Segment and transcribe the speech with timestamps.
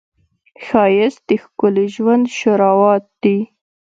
[0.65, 3.37] ښایست د ښکلي ژوند شروعات دی